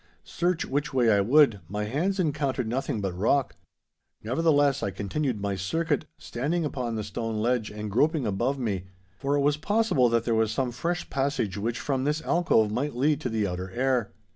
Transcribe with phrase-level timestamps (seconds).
[0.23, 3.55] Search which way I would, my hands encountered nothing but rock.
[4.23, 8.85] Nevertheless, I continued my circuit, standing upon the stone ledge and groping above me,
[9.19, 12.95] for it was possible that there was some fresh passage which from this alcove might
[12.95, 14.11] lead to the outer air.